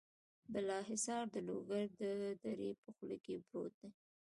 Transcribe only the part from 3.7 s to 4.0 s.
دی.